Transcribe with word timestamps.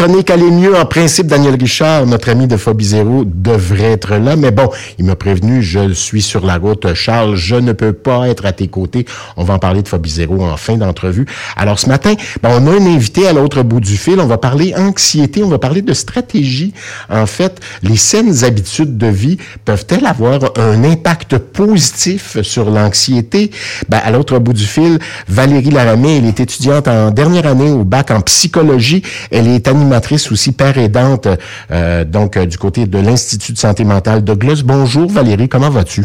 chronique 0.00 0.30
allait 0.30 0.50
mieux. 0.50 0.74
En 0.74 0.86
principe, 0.86 1.26
Daniel 1.26 1.56
Richard, 1.60 2.06
notre 2.06 2.30
ami 2.30 2.46
de 2.46 2.56
Phobie 2.56 2.86
Zéro, 2.86 3.24
devrait 3.26 3.92
être 3.92 4.16
là. 4.16 4.34
Mais 4.34 4.50
bon, 4.50 4.70
il 4.98 5.04
m'a 5.04 5.14
prévenu, 5.14 5.62
je 5.62 5.92
suis 5.92 6.22
sur 6.22 6.46
la 6.46 6.56
route. 6.56 6.94
Charles, 6.94 7.36
je 7.36 7.56
ne 7.56 7.72
peux 7.74 7.92
pas 7.92 8.26
être 8.26 8.46
à 8.46 8.52
tes 8.52 8.68
côtés. 8.68 9.04
On 9.36 9.44
va 9.44 9.52
en 9.52 9.58
parler 9.58 9.82
de 9.82 9.88
Phobie 9.88 10.08
Zéro 10.08 10.42
en 10.42 10.56
fin 10.56 10.78
d'entrevue. 10.78 11.26
Alors 11.54 11.78
ce 11.78 11.86
matin, 11.86 12.14
ben, 12.42 12.48
on 12.50 12.66
a 12.66 12.70
un 12.70 12.86
invité 12.86 13.28
à 13.28 13.34
l'autre 13.34 13.62
bout 13.62 13.80
du 13.80 13.98
fil. 13.98 14.20
On 14.20 14.26
va 14.26 14.38
parler 14.38 14.72
anxiété, 14.74 15.42
on 15.42 15.48
va 15.48 15.58
parler 15.58 15.82
de 15.82 15.92
stratégie. 15.92 16.72
En 17.10 17.26
fait, 17.26 17.60
les 17.82 17.98
saines 17.98 18.42
habitudes 18.44 18.96
de 18.96 19.06
vie 19.06 19.36
peuvent-elles 19.66 20.06
avoir 20.06 20.40
un 20.56 20.82
impact 20.82 21.36
positif 21.36 22.40
sur 22.40 22.70
l'anxiété? 22.70 23.50
Ben, 23.90 24.00
à 24.02 24.10
l'autre 24.10 24.38
bout 24.38 24.54
du 24.54 24.64
fil, 24.64 24.98
Valérie 25.28 25.70
Laramé, 25.70 26.16
elle 26.16 26.26
est 26.26 26.40
étudiante 26.40 26.88
en 26.88 27.10
dernière 27.10 27.46
année 27.46 27.70
au 27.70 27.84
bac 27.84 28.10
en 28.10 28.22
psychologie. 28.22 29.02
Elle 29.30 29.46
est 29.46 29.68
animatrice 29.90 30.30
aussi, 30.30 30.52
père 30.52 30.78
aidante, 30.78 31.26
euh, 31.72 32.04
donc 32.04 32.36
euh, 32.36 32.46
du 32.46 32.56
côté 32.58 32.86
de 32.86 32.98
l'Institut 32.98 33.52
de 33.52 33.58
santé 33.58 33.84
mentale 33.84 34.22
Douglas. 34.22 34.62
Bonjour 34.64 35.10
Valérie, 35.10 35.48
comment 35.48 35.68
vas-tu? 35.70 36.04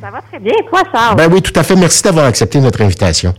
Ça 0.00 0.10
va 0.10 0.20
très 0.20 0.40
bien. 0.40 0.52
toi, 0.68 0.82
Charles? 0.92 1.16
Ben 1.16 1.30
oui, 1.32 1.40
tout 1.40 1.52
à 1.54 1.62
fait. 1.62 1.76
Merci 1.76 2.02
d'avoir 2.02 2.26
accepté 2.26 2.60
notre 2.60 2.82
invitation. 2.82 3.32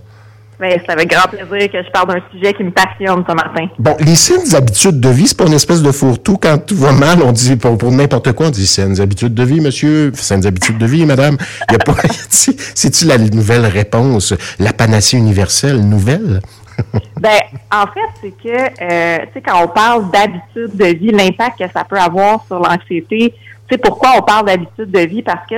C'est 0.60 0.90
avec 0.90 1.10
grand 1.10 1.28
plaisir 1.28 1.72
que 1.72 1.84
je 1.84 1.92
parle 1.92 2.08
d'un 2.08 2.22
sujet 2.32 2.54
qui 2.54 2.64
me 2.64 2.72
passionne 2.72 3.24
ce 3.28 3.34
matin. 3.34 3.68
Bon, 3.78 3.96
les 4.00 4.16
saines 4.16 4.56
habitudes 4.56 5.00
de 5.00 5.10
vie, 5.10 5.28
c'est 5.28 5.38
pas 5.38 5.48
une 5.48 5.54
espèce 5.54 5.82
de 5.82 5.92
fourre-tout. 5.92 6.38
Quand 6.38 6.58
tout 6.58 6.76
va 6.76 6.94
mal, 6.94 7.22
on 7.22 7.32
dit, 7.32 7.58
pour, 7.58 7.92
n'importe 7.92 8.32
quoi, 8.32 8.48
on 8.48 8.50
dit 8.52 8.66
saines 8.66 9.02
habitudes 9.02 9.34
de 9.34 9.44
vie, 9.44 9.60
monsieur, 9.60 10.12
saines 10.14 10.46
habitudes 10.46 10.78
de 10.78 10.86
vie, 10.86 11.06
madame. 11.06 11.38
Il 11.70 11.74
y 11.74 11.76
a 11.76 11.80
pas, 11.80 11.96
c'est-tu 12.30 13.06
la 13.06 13.18
nouvelle 13.18 13.66
réponse, 13.66 14.34
la 14.60 14.72
panacée 14.72 15.18
universelle 15.18 15.82
nouvelle? 15.82 16.40
ben, 17.20 17.40
en 17.72 17.88
fait, 17.88 18.10
c'est 18.22 18.32
que, 18.32 18.58
euh, 18.82 19.26
tu 19.28 19.34
sais, 19.34 19.42
quand 19.42 19.64
on 19.64 19.68
parle 19.68 20.10
d'habitudes 20.12 20.76
de 20.76 20.98
vie, 20.98 21.12
l'impact 21.12 21.60
que 21.60 21.72
ça 21.74 21.84
peut 21.84 22.00
avoir 22.00 22.46
sur 22.48 22.60
l'anxiété, 22.60 23.34
tu 23.68 23.76
sais, 23.76 23.78
pourquoi 23.78 24.14
on 24.18 24.22
parle 24.22 24.46
d'habitudes 24.46 24.92
de 24.92 25.00
vie? 25.00 25.22
Parce 25.22 25.48
que 25.50 25.56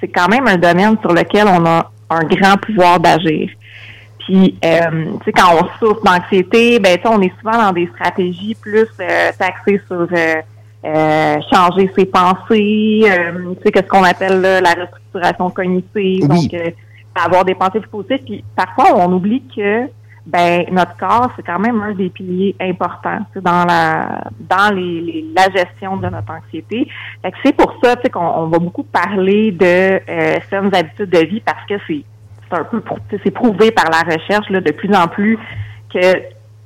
c'est 0.00 0.08
quand 0.08 0.28
même 0.28 0.46
un 0.46 0.56
domaine 0.56 0.96
sur 1.00 1.12
lequel 1.12 1.46
on 1.46 1.64
a 1.66 1.90
un 2.10 2.24
grand 2.24 2.56
pouvoir 2.56 2.98
d'agir. 2.98 3.50
Puis, 4.30 4.56
euh, 4.64 5.06
tu 5.18 5.24
sais, 5.24 5.32
quand 5.32 5.56
on 5.60 5.78
souffre 5.80 6.04
d'anxiété, 6.04 6.78
ben, 6.78 6.96
tu 6.96 7.02
sais, 7.02 7.08
on 7.08 7.20
est 7.20 7.32
souvent 7.40 7.64
dans 7.64 7.72
des 7.72 7.88
stratégies 7.88 8.54
plus 8.54 8.86
euh, 9.00 9.32
axées 9.40 9.80
sur 9.88 10.02
euh, 10.02 10.34
euh, 10.84 11.36
changer 11.52 11.90
ses 11.96 12.04
pensées, 12.06 13.02
tu 13.02 13.62
sais, 13.64 13.72
qu'est-ce 13.72 13.88
qu'on 13.88 14.04
appelle 14.04 14.40
la 14.40 14.70
restructuration 14.70 15.50
cognitive, 15.50 16.28
donc 16.28 16.54
avoir 17.12 17.44
des 17.44 17.56
pensées 17.56 17.80
plus 17.80 17.90
positives. 17.90 18.24
Puis, 18.24 18.44
parfois, 18.54 18.94
on 18.94 19.12
oublie 19.12 19.42
que 19.54 19.88
ben 20.26 20.64
notre 20.70 20.96
corps 20.98 21.32
c'est 21.34 21.42
quand 21.42 21.58
même 21.58 21.80
un 21.80 21.94
des 21.94 22.10
piliers 22.10 22.54
importants 22.60 23.24
dans 23.36 23.64
la 23.64 24.22
dans 24.38 24.72
les, 24.76 25.24
la 25.34 25.50
gestion 25.50 25.96
de 25.96 26.08
notre 26.08 26.30
anxiété. 26.30 26.86
c'est 27.42 27.56
pour 27.56 27.74
ça 27.82 27.96
qu'on 27.96 28.20
on 28.20 28.46
va 28.48 28.58
beaucoup 28.58 28.82
parler 28.82 29.50
de 29.50 29.98
saines 30.50 30.72
habitudes 30.74 31.08
de 31.08 31.26
vie 31.26 31.40
parce 31.40 31.64
que 31.66 31.74
c'est 31.88 32.04
c'est 32.50 32.58
un 32.58 32.64
peu 32.64 32.82
c'est 33.24 33.30
prouvé 33.30 33.70
par 33.70 33.86
la 33.90 34.00
recherche 34.00 34.48
là, 34.50 34.60
de 34.60 34.72
plus 34.72 34.94
en 34.94 35.08
plus 35.08 35.38
que 35.92 36.22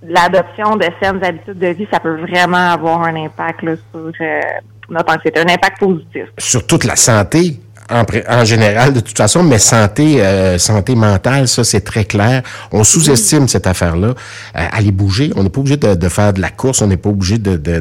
l'adoption 0.07 0.77
de 0.77 0.87
saines 1.01 1.23
habitudes 1.25 1.59
de 1.59 1.69
vie, 1.69 1.87
ça 1.93 2.01
peut 2.01 2.21
vraiment 2.21 2.71
avoir 2.73 3.03
un 3.03 3.17
impact 3.17 3.61
sur 3.61 4.13
euh, 4.21 4.41
notre 4.91 5.15
anxiété, 5.15 5.41
un 5.41 5.53
impact 5.53 5.79
positif. 5.81 6.27
Sur 6.39 6.67
toute 6.67 6.85
la 6.85 6.97
santé? 6.97 7.59
En, 7.91 8.45
général, 8.45 8.95
de 8.95 9.01
toute 9.01 9.17
façon, 9.17 9.43
mais 9.43 9.59
santé, 9.59 10.23
euh, 10.23 10.59
santé 10.59 10.95
mentale, 10.95 11.49
ça, 11.49 11.65
c'est 11.65 11.83
très 11.83 12.05
clair. 12.05 12.43
On 12.73 12.83
sous-estime 12.83 13.47
cette 13.47 13.67
affaire-là. 13.67 14.09
Euh, 14.09 14.67
aller 14.73 14.91
bouger, 14.91 15.33
on 15.37 15.43
n'est 15.43 15.51
pas 15.51 15.61
obligé 15.61 15.77
de, 15.77 16.09
faire 16.09 16.33
de 16.33 16.41
la 16.41 16.51
course, 16.51 16.81
on 16.81 16.87
n'est 16.87 16.97
pas 16.97 17.11
obligé 17.11 17.39
de, 17.39 17.57
de, 17.57 17.81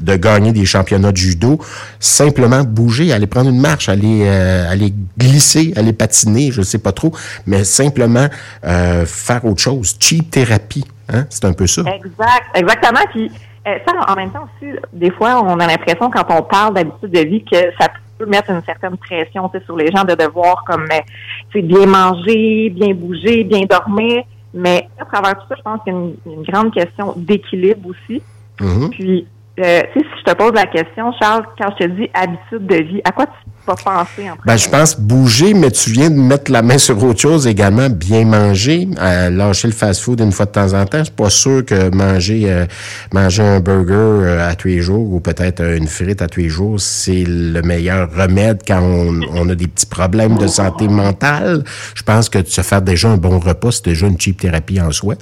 de, 0.00 0.16
gagner 0.16 0.52
des 0.52 0.66
championnats 0.66 1.12
de 1.12 1.16
judo. 1.16 1.58
Simplement 1.98 2.64
bouger, 2.64 3.12
aller 3.12 3.26
prendre 3.26 3.48
une 3.48 3.60
marche, 3.60 3.88
aller, 3.88 4.24
euh, 4.24 4.70
aller 4.70 4.92
glisser, 5.16 5.72
aller 5.76 5.92
patiner, 5.92 6.50
je 6.52 6.60
sais 6.62 6.78
pas 6.78 6.92
trop, 6.92 7.12
mais 7.46 7.64
simplement 7.64 8.28
faire 8.62 9.44
autre 9.44 9.62
chose. 9.62 9.96
Cheap 9.98 10.30
thérapie, 10.30 10.84
hein? 11.12 11.24
c'est 11.30 11.44
un 11.46 11.52
peu 11.52 11.66
ça. 11.66 11.82
Exact, 11.82 12.44
exactement. 12.54 13.00
Puis, 13.10 13.30
ça, 13.64 13.92
en 14.06 14.16
même 14.16 14.30
temps 14.30 14.44
aussi, 14.44 14.72
des 14.92 15.10
fois, 15.12 15.42
on 15.42 15.58
a 15.60 15.66
l'impression 15.66 16.10
quand 16.10 16.26
on 16.28 16.42
parle 16.42 16.74
d'habitude 16.74 17.10
de 17.10 17.20
vie 17.20 17.44
que 17.44 17.56
ça 17.78 17.88
mettre 18.26 18.50
une 18.50 18.62
certaine 18.64 18.96
pression 18.96 19.50
sur 19.64 19.76
les 19.76 19.90
gens 19.90 20.04
de 20.04 20.14
devoir 20.14 20.64
comme 20.64 20.86
euh, 20.90 21.62
bien 21.62 21.86
manger, 21.86 22.70
bien 22.70 22.94
bouger, 22.94 23.44
bien 23.44 23.62
dormir. 23.68 24.24
Mais 24.52 24.88
à 24.98 25.04
travers 25.04 25.34
tout 25.38 25.46
ça, 25.48 25.54
je 25.56 25.62
pense 25.62 25.80
qu'il 25.84 25.92
y 25.92 25.96
a 25.96 26.34
une, 26.34 26.42
grande 26.42 26.72
question 26.72 27.14
d'équilibre 27.16 27.88
aussi. 27.90 28.22
Mm-hmm. 28.58 28.90
Puis, 28.90 29.26
euh, 29.60 29.80
si 29.92 30.04
je 30.18 30.24
te 30.24 30.36
pose 30.36 30.52
la 30.54 30.66
question, 30.66 31.12
Charles, 31.20 31.44
quand 31.58 31.68
je 31.78 31.84
te 31.84 31.90
dis 31.90 32.10
habitude 32.14 32.66
de 32.66 32.76
vie, 32.76 33.00
à 33.04 33.12
quoi 33.12 33.26
tu 33.26 33.49
pas 33.64 33.74
penser 33.74 34.30
en 34.30 34.36
ben, 34.44 34.56
je 34.56 34.68
pense 34.68 34.98
bouger, 34.98 35.54
mais 35.54 35.70
tu 35.70 35.90
viens 35.90 36.10
de 36.10 36.16
mettre 36.16 36.50
la 36.50 36.62
main 36.62 36.78
sur 36.78 37.02
autre 37.02 37.20
chose 37.20 37.46
également, 37.46 37.88
bien 37.88 38.24
manger, 38.24 38.88
euh, 38.98 39.30
lâcher 39.30 39.68
le 39.68 39.74
fast-food 39.74 40.20
une 40.20 40.32
fois 40.32 40.46
de 40.46 40.50
temps 40.50 40.72
en 40.72 40.84
temps. 40.86 40.98
Je 40.98 41.04
suis 41.04 41.12
pas 41.12 41.30
sûr 41.30 41.64
que 41.64 41.94
manger 41.94 42.50
euh, 42.50 42.66
manger 43.12 43.42
un 43.42 43.60
burger 43.60 43.94
euh, 43.94 44.50
à 44.50 44.54
tous 44.54 44.68
les 44.68 44.80
jours 44.80 45.12
ou 45.12 45.20
peut-être 45.20 45.62
une 45.62 45.86
frite 45.86 46.22
à 46.22 46.26
tous 46.26 46.40
les 46.40 46.48
jours, 46.48 46.80
c'est 46.80 47.24
le 47.26 47.60
meilleur 47.62 48.10
remède 48.14 48.62
quand 48.66 48.80
on, 48.80 49.48
a 49.48 49.54
des 49.54 49.66
petits 49.66 49.86
problèmes 49.86 50.36
de 50.36 50.46
santé 50.46 50.88
mentale. 50.88 51.64
Je 51.94 52.02
pense 52.02 52.28
que 52.28 52.44
se 52.44 52.60
faire 52.62 52.82
déjà 52.82 53.08
un 53.08 53.16
bon 53.16 53.38
repas, 53.38 53.72
c'est 53.72 53.86
déjà 53.86 54.06
une 54.06 54.18
cheap 54.18 54.40
thérapie 54.40 54.80
en 54.80 54.90
soi. 54.90 55.14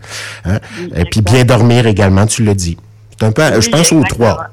Hein. 0.44 0.58
Et 0.94 1.04
puis 1.04 1.22
bien 1.22 1.44
dormir 1.44 1.86
également, 1.86 2.26
tu 2.26 2.44
l'as 2.44 2.54
dit. 2.54 2.76
C'est 3.18 3.26
un 3.26 3.32
peu, 3.32 3.60
je 3.60 3.68
pense 3.68 3.92
aux 3.92 4.04
trois. 4.04 4.48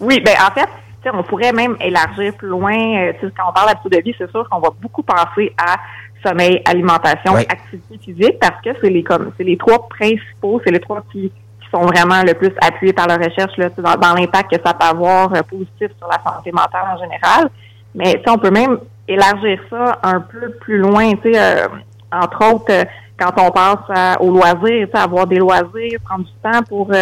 Oui, 0.00 0.20
ben 0.20 0.34
en 0.40 0.52
fait, 0.52 0.68
on 1.12 1.22
pourrait 1.22 1.52
même 1.52 1.76
élargir 1.80 2.34
plus 2.34 2.48
loin. 2.48 2.74
Euh, 2.74 3.12
quand 3.36 3.48
on 3.48 3.52
parle 3.52 3.68
d'habitude 3.68 3.92
de 3.92 4.02
vie, 4.02 4.14
c'est 4.16 4.30
sûr 4.30 4.48
qu'on 4.48 4.60
va 4.60 4.70
beaucoup 4.80 5.02
penser 5.02 5.54
à 5.58 5.76
sommeil, 6.24 6.62
alimentation, 6.64 7.34
activité 7.34 7.98
physique, 8.02 8.38
parce 8.40 8.60
que 8.62 8.70
c'est 8.80 8.90
les 8.90 9.02
comme 9.02 9.32
c'est 9.36 9.44
les 9.44 9.56
trois 9.56 9.88
principaux, 9.88 10.60
c'est 10.64 10.72
les 10.72 10.80
trois 10.80 11.02
qui, 11.12 11.32
sont 11.72 11.86
vraiment 11.86 12.22
le 12.22 12.34
plus 12.34 12.52
appuyés 12.60 12.92
par 12.92 13.08
la 13.08 13.16
recherche 13.16 13.56
là, 13.56 13.68
dans, 13.68 14.14
l'impact 14.14 14.54
que 14.54 14.62
ça 14.64 14.74
peut 14.74 14.86
avoir 14.86 15.34
euh, 15.34 15.42
positif 15.42 15.90
sur 15.98 16.06
la 16.06 16.22
santé 16.22 16.52
mentale 16.52 16.84
en 16.94 16.98
général. 16.98 17.50
Mais 17.96 18.22
on 18.28 18.38
peut 18.38 18.52
même 18.52 18.78
élargir 19.08 19.58
ça 19.68 19.98
un 20.04 20.20
peu 20.20 20.50
plus 20.60 20.78
loin, 20.78 21.10
euh, 21.26 21.66
entre 22.12 22.54
autres, 22.54 22.86
quand 23.18 23.32
on 23.38 23.50
pense 23.50 24.20
aux 24.20 24.30
loisirs, 24.30 24.88
avoir 24.92 25.26
des 25.26 25.38
loisirs, 25.38 25.98
prendre 26.04 26.24
du 26.24 26.32
temps 26.42 26.62
pour 26.68 26.92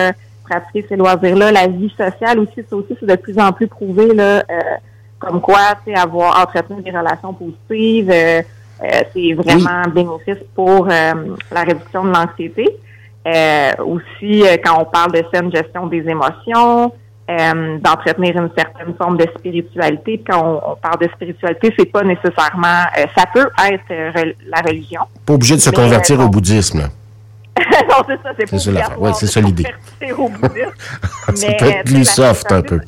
pratiquer 0.42 0.86
ces 0.88 0.97
loisirs-là. 0.97 1.53
La 1.53 1.66
vie 1.66 1.91
sociale 1.91 2.38
aussi, 2.38 2.64
ça 2.69 2.76
aussi, 2.76 2.97
c'est 2.98 3.06
de 3.06 3.16
plus 3.16 3.38
en 3.38 3.53
plus 3.53 3.66
prouvé, 3.66 4.14
là, 4.14 4.38
euh, 4.38 4.60
comme 5.19 5.41
quoi, 5.41 5.76
tu 5.84 5.92
sais, 5.92 5.98
avoir 5.98 6.41
entretenu 6.41 6.82
des 6.82 6.91
relations 6.91 7.32
positives, 7.32 8.10
euh, 8.10 8.42
euh, 8.82 8.86
c'est 9.14 9.32
vraiment 9.34 9.82
bénéfice 9.94 10.44
pour 10.54 10.86
la 10.86 11.62
réduction 11.62 12.04
de 12.04 12.10
l'anxiété. 12.10 12.69
aussi, 13.84 14.44
quand 14.64 14.80
on 14.80 14.84
parle 14.84 15.12
de 15.12 15.22
saine 15.32 15.53
gestion 15.53 15.86
des 15.86 16.08
émotions, 16.08 16.92
d'entretenir 17.80 18.36
une 18.36 18.50
certaine 18.54 18.94
forme 18.98 19.16
de 19.16 19.26
spiritualité. 19.38 20.22
Quand 20.28 20.60
on, 20.66 20.76
parle 20.76 21.00
de 21.00 21.09
spiritualité, 21.14 21.72
c'est 21.78 21.86
pas 21.91 22.03
nécessairement, 22.03 22.82
ça 23.16 23.24
peut 23.32 23.48
être 23.70 24.34
la 24.50 24.60
religion. 24.60 25.03
Pas 25.24 25.32
obligé 25.32 25.54
de 25.54 25.60
se 25.60 25.70
convertir 25.70 26.20
au 26.20 26.28
bouddhisme. 26.28 26.91
non, 27.89 27.97
c'est 28.06 28.23
ça, 28.23 28.33
c'est 28.39 28.59
ça 28.59 28.99
Ouais, 28.99 29.12
c'est 29.15 29.27
ça 29.27 29.41
l'idée. 29.41 29.65
ça 31.34 31.53
peut 31.59 31.67
être 31.67 31.84
plus 31.84 32.05
soft 32.05 32.53
un 32.53 32.62
peu. 32.62 32.81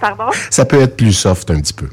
Pardon? 0.00 0.30
Ça 0.50 0.64
peut 0.64 0.80
être 0.80 0.96
plus 0.96 1.12
soft 1.12 1.50
un 1.50 1.60
petit 1.60 1.72
peu. 1.72 1.88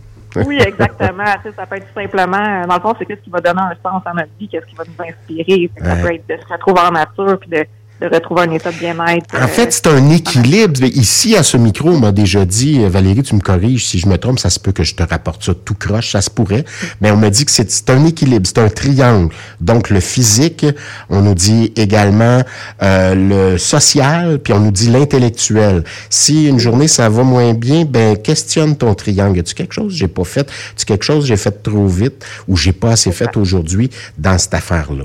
oui, 0.46 0.60
exactement. 0.62 1.26
ça 1.26 1.66
peut 1.66 1.78
être 1.78 1.88
tout 1.88 2.02
simplement, 2.02 2.66
dans 2.68 2.76
le 2.76 2.82
fond, 2.82 2.94
c'est 2.98 3.06
qu'est-ce 3.06 3.22
qui 3.22 3.30
va 3.30 3.40
donner 3.40 3.62
un 3.62 3.76
sens 3.82 4.02
à 4.06 4.14
notre 4.14 4.32
vie, 4.40 4.50
qu'est-ce 4.50 4.66
qui 4.66 4.76
va 4.76 4.84
nous 4.86 5.06
inspirer. 5.06 5.72
Ça 5.78 5.96
peut 5.96 6.14
être 6.14 6.28
de 6.28 6.36
se 6.36 6.54
retrouver 6.54 6.82
en 6.82 6.92
nature, 6.92 7.40
puis 7.40 7.50
de 7.50 7.66
de 8.02 8.08
retrouver 8.08 8.42
un 8.42 8.52
état 8.52 8.72
de 8.72 8.78
bien-être. 8.78 9.28
En 9.40 9.48
fait, 9.48 9.72
c'est 9.72 9.88
un 9.88 10.10
équilibre. 10.10 10.84
Ici, 10.84 11.36
à 11.38 11.44
ce 11.44 11.56
micro, 11.56 11.90
on 11.90 12.00
m'a 12.00 12.12
déjà 12.12 12.46
dit, 12.46 12.80
euh, 12.80 12.90
Valérie, 12.90 13.22
tu 13.22 13.36
me 13.36 13.42
corriges 13.42 13.86
si 13.86 14.00
je 14.00 14.10
me 14.10 14.18
trompe, 14.18 14.40
ça 14.40 14.50
se 14.50 14.60
peut 14.60 14.72
que 14.72 14.84
je 14.84 14.96
te 14.96 15.04
rapporte 15.04 15.44
ça 15.44 15.54
tout 15.54 15.76
croche, 15.76 16.12
ça 16.12 16.22
se 16.22 16.30
pourrait, 16.30 16.66
mais 17.00 17.12
on 17.12 17.18
m'a 17.18 17.30
dit 17.30 17.46
que 17.46 17.52
c'est 17.52 17.90
un 17.92 18.06
équilibre, 18.06 18.48
c'est 18.48 18.58
un 18.58 18.70
triangle. 18.70 19.34
Donc, 19.60 19.92
le 19.92 20.00
physique, 20.00 20.66
on 21.10 21.22
nous 21.22 21.36
dit 21.36 21.72
également 21.76 22.42
euh, 22.82 23.14
le 23.54 23.58
social, 23.60 24.40
puis 24.40 24.54
on 24.54 24.60
nous 24.60 24.72
dit 24.72 24.90
l'intellectuel. 24.90 25.84
Si 26.10 26.48
une 26.48 26.60
journée, 26.60 26.88
ça 26.88 27.08
va 27.08 27.24
moins 27.24 27.54
bien, 27.54 27.86
ben 27.86 28.18
questionne 28.18 28.76
ton 28.76 28.96
triangle. 28.96 29.40
As-tu 29.40 29.54
quelque 29.54 29.74
chose 29.74 29.94
que 29.94 30.00
j'ai 30.00 30.08
pas 30.08 30.24
fait? 30.24 30.50
As-tu 30.50 30.86
quelque 30.86 31.06
chose 31.06 31.24
que 31.24 31.28
j'ai 31.28 31.38
fait 31.38 31.62
trop 31.62 31.86
vite 31.86 32.26
ou 32.48 32.58
j'ai 32.58 32.74
pas 32.74 32.92
assez 32.92 33.12
fait 33.12 33.38
aujourd'hui 33.38 33.92
dans 34.18 34.38
cette 34.40 34.56
affaire-là? 34.56 35.04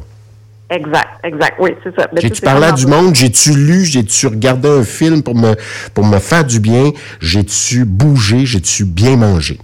Exact, 0.68 1.08
exact. 1.22 1.54
Oui, 1.60 1.70
c'est 1.84 1.94
ça. 1.94 2.08
J'ai-tu 2.16 2.42
parlé 2.42 2.72
du 2.72 2.86
monde? 2.86 3.14
J'ai-tu 3.14 3.50
lu? 3.52 3.84
J'ai-tu 3.84 4.26
regardé 4.26 4.68
un 4.68 4.82
film 4.82 5.22
pour 5.22 5.36
me, 5.36 5.54
pour 5.94 6.04
me 6.04 6.18
faire 6.18 6.44
du 6.44 6.58
bien? 6.58 6.90
J'ai-tu 7.20 7.84
bougé? 7.84 8.46
J'ai-tu 8.46 8.84
bien 8.84 9.16
mangé? 9.16 9.60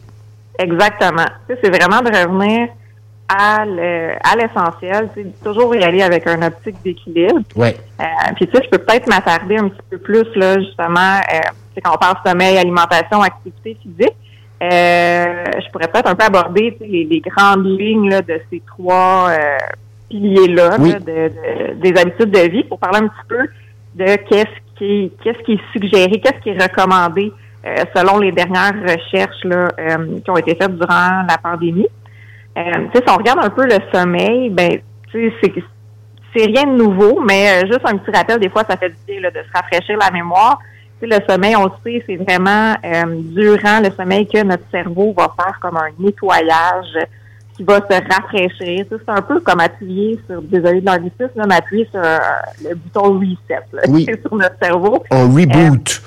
Exactement. 0.59 1.27
c'est 1.49 1.71
vraiment 1.71 2.03
de 2.03 2.09
revenir 2.09 2.69
à 3.29 4.37
l'essentiel, 4.37 5.09
c'est 5.15 5.43
toujours 5.43 5.75
y 5.75 5.83
aller 5.83 6.03
avec 6.03 6.27
un 6.27 6.43
optique 6.43 6.77
d'équilibre. 6.85 7.41
Ouais. 7.57 7.77
Euh, 8.01 8.05
puis 8.37 8.47
tu 8.47 8.57
sais, 8.57 8.65
je 8.65 8.69
peux 8.69 8.79
peut-être 8.79 9.07
m'attarder 9.07 9.57
un 9.57 9.69
petit 9.69 9.81
peu 9.91 9.99
plus 9.99 10.27
là, 10.37 10.59
justement, 10.61 11.21
euh, 11.33 11.39
quand 11.83 11.95
on 11.95 11.99
parle 11.99 12.17
sommeil, 12.27 12.59
alimentation, 12.59 13.23
activité 13.23 13.77
physique. 13.83 14.17
Euh, 14.63 15.45
je 15.59 15.71
pourrais 15.73 15.89
peut-être 15.89 16.09
un 16.09 16.15
peu 16.15 16.25
aborder 16.25 16.77
les, 16.81 17.21
grandes 17.21 17.67
lignes 17.67 18.11
là, 18.11 18.23
de 18.23 18.41
ces 18.51 18.63
trois 18.67 19.31
piliers-là 20.13 20.77
de, 20.79 21.75
des 21.81 22.01
habitudes 22.01 22.31
de 22.31 22.51
vie 22.51 22.65
pour 22.65 22.79
parler 22.79 22.99
un 22.99 23.09
petit 23.09 23.27
peu 23.29 23.47
de 23.95 24.17
qu'est-ce 24.29 24.79
qui 24.79 25.13
qu'est-ce 25.23 25.43
qui 25.45 25.53
est 25.53 25.73
suggéré, 25.73 26.21
qu'est-ce 26.21 26.41
qui 26.43 26.51
est 26.51 26.63
recommandé 26.63 27.33
euh, 27.65 27.85
selon 27.97 28.19
les 28.19 28.33
dernières 28.33 28.75
recherches 28.83 29.45
là, 29.45 29.69
euh, 29.79 30.21
qui 30.25 30.31
ont 30.31 30.37
été 30.37 30.55
faites 30.55 30.77
durant 30.77 31.23
la 31.29 31.39
pandémie. 31.43 31.87
Euh, 32.59 32.63
si 32.95 33.03
on 33.09 33.17
regarde 33.17 33.39
un 33.43 33.51
peu 33.51 33.65
le 33.65 33.79
sommeil, 33.93 34.51
ben, 34.51 34.81
c'est 35.13 35.33
c'est 36.35 36.47
rien 36.47 36.65
de 36.65 36.77
nouveau, 36.77 37.21
mais 37.21 37.61
juste 37.67 37.83
un 37.85 37.99
petit 37.99 38.11
rappel, 38.11 38.41
des 38.41 38.49
fois, 38.49 38.65
ça 38.69 38.77
fait 38.79 38.89
du 38.89 38.97
bien 39.07 39.21
là, 39.21 39.31
de 39.31 39.37
se 39.37 39.53
rafraîchir 39.55 39.99
la 39.99 40.11
mémoire. 40.11 40.59
Le 41.03 41.19
sommeil, 41.29 41.55
on 41.57 41.65
le 41.65 41.73
sait, 41.85 42.03
c'est 42.07 42.17
vraiment 42.17 42.75
durant 43.35 43.81
le 43.81 43.91
sommeil 43.91 44.27
que 44.27 44.43
notre 44.43 44.63
cerveau 44.71 45.13
va 45.19 45.35
faire 45.37 45.59
comme 45.61 45.77
un 45.77 45.91
nettoyage 45.99 46.97
qui 47.55 47.65
va 47.65 47.77
se 47.77 48.15
rafraîchir. 48.15 48.87
C'est 48.89 49.09
un 49.09 49.23
peu 49.23 49.41
comme 49.41 49.61
appuyer 49.61 50.19
sur, 50.29 50.43
désolé 50.43 50.81
de 50.81 50.87
l'anglicisme, 50.87 51.43
mais 51.47 51.57
appuyer 51.57 51.89
sur 51.91 52.01
le 52.01 52.75
bouton 52.75 53.19
reset 53.19 53.65
là, 53.73 53.83
oui. 53.89 54.07
sur 54.23 54.35
notre 54.35 54.57
cerveau. 54.61 55.03
On 55.11 55.29
reboot. 55.29 56.03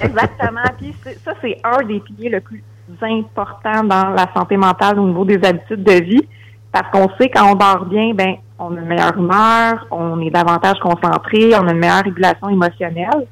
Exactement. 0.00 0.60
Puis 0.78 0.94
ça, 1.24 1.32
c'est 1.40 1.58
un 1.64 1.84
des 1.84 2.00
piliers 2.00 2.30
le 2.30 2.40
plus 2.40 2.62
important 3.02 3.84
dans 3.84 4.10
la 4.10 4.28
santé 4.34 4.56
mentale 4.56 4.98
au 4.98 5.06
niveau 5.06 5.24
des 5.24 5.42
habitudes 5.44 5.82
de 5.82 6.02
vie. 6.02 6.28
Parce 6.72 6.90
qu'on 6.90 7.08
sait 7.16 7.30
quand 7.30 7.52
on 7.52 7.54
dort 7.54 7.86
bien, 7.86 8.12
ben 8.14 8.36
on 8.58 8.76
a 8.76 8.80
une 8.80 8.86
meilleure 8.86 9.16
humeur, 9.16 9.86
on 9.90 10.20
est 10.20 10.30
davantage 10.30 10.78
concentré, 10.80 11.54
on 11.54 11.66
a 11.68 11.72
une 11.72 11.78
meilleure 11.78 12.04
régulation 12.04 12.48
émotionnelle. 12.48 13.26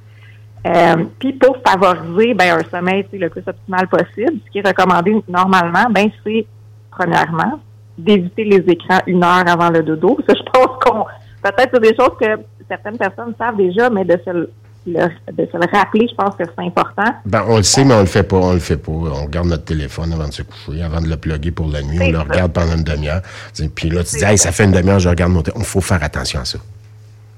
Euh, 0.66 1.04
puis 1.18 1.34
pour 1.34 1.58
favoriser 1.66 2.32
ben, 2.32 2.58
un 2.58 2.70
sommeil 2.70 3.06
le 3.12 3.28
plus 3.28 3.42
optimal 3.46 3.86
possible, 3.86 4.38
ce 4.46 4.50
qui 4.50 4.58
est 4.58 4.66
recommandé 4.66 5.14
normalement, 5.28 5.90
ben 5.90 6.08
c'est 6.24 6.46
premièrement 6.96 7.60
d'éviter 7.96 8.44
les 8.44 8.64
écrans 8.72 9.00
une 9.06 9.22
heure 9.22 9.44
avant 9.46 9.70
le 9.70 9.82
dodo. 9.82 10.18
Ça, 10.28 10.34
je 10.34 10.42
pense 10.50 10.78
qu'on 10.84 11.04
peut-être 11.42 11.70
c'est 11.72 11.80
des 11.80 11.94
choses 11.94 12.16
que 12.20 12.40
certaines 12.68 12.98
personnes 12.98 13.34
savent 13.38 13.56
déjà, 13.56 13.90
mais 13.90 14.04
de 14.04 14.18
se 14.24 14.48
de 14.86 15.48
se 15.50 15.56
le 15.56 15.76
rappeler, 15.76 16.06
je 16.08 16.14
pense 16.14 16.36
que 16.36 16.44
c'est 16.44 16.64
important. 16.64 17.10
Ben, 17.24 17.44
on 17.48 17.56
le 17.56 17.62
sait, 17.62 17.84
mais 17.84 17.94
on 17.94 18.00
le 18.00 18.06
fait 18.06 18.22
pas. 18.22 18.36
On 18.36 18.52
le 18.52 18.58
fait 18.58 18.76
pas. 18.76 18.92
On 18.92 19.24
regarde 19.24 19.46
notre 19.46 19.64
téléphone 19.64 20.12
avant 20.12 20.28
de 20.28 20.32
se 20.32 20.42
coucher, 20.42 20.82
avant 20.82 21.00
de 21.00 21.08
le 21.08 21.16
plugger 21.16 21.50
pour 21.50 21.68
la 21.68 21.82
nuit. 21.82 21.98
On 22.00 22.10
le 22.10 22.18
regarde 22.18 22.52
pendant 22.52 22.74
une 22.74 22.84
demi-heure. 22.84 23.22
Puis 23.74 23.88
là, 23.88 24.04
tu 24.04 24.16
dis, 24.16 24.24
hey, 24.24 24.36
ça 24.36 24.52
fait 24.52 24.64
une 24.64 24.72
demi-heure, 24.72 24.98
je 24.98 25.08
regarde 25.08 25.32
mon 25.32 25.40
téléphone. 25.40 25.62
Il 25.62 25.68
faut 25.68 25.80
faire 25.80 26.02
attention 26.02 26.40
à 26.40 26.44
ça. 26.44 26.58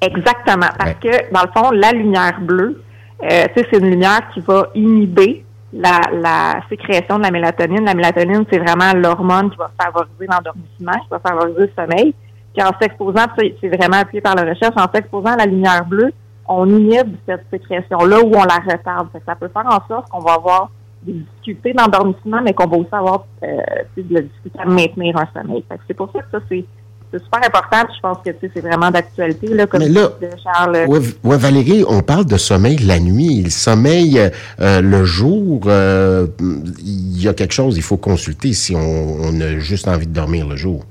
Exactement. 0.00 0.66
Parce 0.76 0.94
que, 0.94 1.32
dans 1.32 1.42
le 1.42 1.50
fond, 1.56 1.70
la 1.70 1.92
lumière 1.92 2.40
bleue, 2.40 2.82
euh, 3.22 3.46
c'est 3.56 3.72
une 3.78 3.90
lumière 3.90 4.22
qui 4.34 4.40
va 4.40 4.70
inhiber 4.74 5.44
la, 5.76 6.00
la 6.12 6.60
sécrétion 6.68 7.18
de 7.18 7.22
la 7.22 7.30
mélatonine. 7.30 7.84
La 7.84 7.94
mélatonine, 7.94 8.44
c'est 8.50 8.58
vraiment 8.58 8.92
l'hormone 8.94 9.50
qui 9.50 9.56
va 9.56 9.70
favoriser 9.80 10.26
l'endormissement, 10.26 10.92
qui 11.02 11.08
va 11.10 11.18
favoriser 11.18 11.60
le 11.60 11.70
sommeil. 11.76 12.14
Puis 12.54 12.66
en 12.66 12.70
s'exposant, 12.80 13.26
c'est 13.36 13.68
vraiment 13.68 13.98
appuyé 13.98 14.20
par 14.20 14.34
la 14.34 14.44
recherche, 14.44 14.74
en 14.76 14.90
s'exposant 14.92 15.32
à 15.32 15.36
la 15.36 15.46
lumière 15.46 15.84
bleue, 15.84 16.12
on 16.48 16.66
inhibe 16.68 17.16
cette 17.26 17.44
sécrétion-là 17.50 18.20
ou 18.20 18.28
on 18.34 18.44
la 18.44 18.72
retarde. 18.72 19.08
Ça 19.26 19.34
peut 19.34 19.48
faire 19.48 19.66
en 19.66 19.86
sorte 19.86 20.08
qu'on 20.08 20.20
va 20.20 20.34
avoir 20.34 20.70
des 21.02 21.12
difficultés 21.12 21.72
d'endormissement, 21.72 22.40
mais 22.42 22.52
qu'on 22.52 22.66
va 22.66 22.76
aussi 22.78 22.88
avoir 22.92 23.26
euh, 23.42 23.56
de 23.96 24.14
la 24.14 24.22
difficulté 24.22 24.58
à 24.58 24.64
maintenir 24.64 25.16
un 25.16 25.26
sommeil. 25.34 25.64
C'est 25.86 25.94
pour 25.94 26.10
ça 26.12 26.20
que 26.20 26.30
ça, 26.32 26.38
c'est 26.48 26.64
super 27.12 27.40
important. 27.44 27.92
je 27.94 28.00
pense 28.00 28.18
que 28.24 28.30
c'est 28.40 28.60
vraiment 28.60 28.90
d'actualité, 28.90 29.48
là, 29.48 29.66
comme 29.66 29.82
là, 29.82 30.08
de 30.20 30.28
Charles. 30.42 30.86
Ouais, 30.88 31.36
Valérie, 31.36 31.84
on 31.88 32.02
parle 32.02 32.26
de 32.26 32.36
sommeil 32.36 32.78
la 32.78 32.98
nuit. 32.98 33.42
Le 33.42 33.50
sommeil 33.50 34.20
euh, 34.60 34.80
le 34.80 35.04
jour, 35.04 35.62
euh, 35.66 36.26
il 36.40 37.22
y 37.22 37.28
a 37.28 37.34
quelque 37.34 37.54
chose, 37.54 37.76
il 37.76 37.82
faut 37.82 37.96
consulter 37.96 38.52
si 38.52 38.74
on, 38.74 39.16
on 39.22 39.40
a 39.40 39.58
juste 39.58 39.88
envie 39.88 40.06
de 40.06 40.12
dormir 40.12 40.46
le 40.46 40.56
jour. 40.56 40.84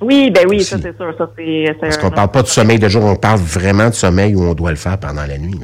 Oui, 0.00 0.30
ben 0.30 0.44
oui, 0.48 0.62
ça 0.62 0.76
c'est 0.82 0.96
sûr. 0.96 1.14
Ça, 1.16 1.30
c'est, 1.36 1.76
Parce 1.80 1.96
qu'on 1.96 2.10
parle 2.10 2.30
pas 2.30 2.42
de 2.42 2.48
sommeil 2.48 2.78
de 2.78 2.88
jour, 2.88 3.04
on 3.04 3.14
parle 3.14 3.38
vraiment 3.38 3.88
de 3.88 3.94
sommeil 3.94 4.34
où 4.34 4.42
on 4.42 4.54
doit 4.54 4.70
le 4.70 4.76
faire 4.76 4.98
pendant 4.98 5.24
la 5.26 5.38
nuit. 5.38 5.60